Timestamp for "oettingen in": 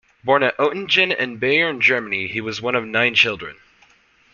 0.57-1.39